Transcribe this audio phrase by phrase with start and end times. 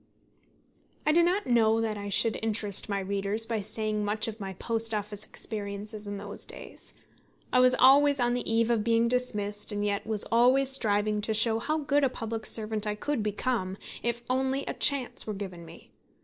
[1.05, 4.53] I do not know that I should interest my readers by saying much of my
[4.55, 6.95] Post Office experiences in those days.
[7.53, 11.35] I was always on the eve of being dismissed, and yet was always striving to
[11.35, 15.65] show how good a public servant I could become, if only a chance were given
[15.65, 15.91] me.